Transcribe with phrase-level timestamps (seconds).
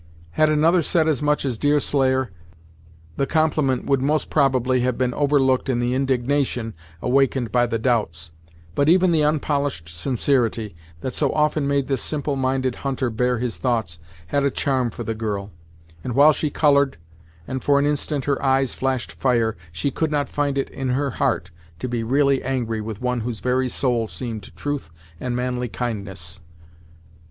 [0.31, 2.31] Had another said as much as Deerslayer,
[3.17, 8.31] the compliment would most probably have been overlooked in the indignation awakened by the doubts,
[8.73, 13.57] but even the unpolished sincerity, that so often made this simple minded hunter bare his
[13.57, 15.51] thoughts, had a charm for the girl;
[16.03, 16.97] and while she colored,
[17.47, 21.11] and for an instant her eyes flashed fire, she could not find it in her
[21.11, 24.89] heart to be really angry with one whose very soul seemed truth
[25.19, 26.39] and manly kindness.